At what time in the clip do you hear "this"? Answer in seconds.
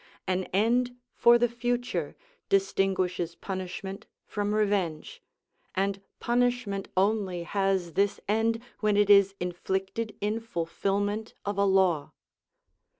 7.93-8.19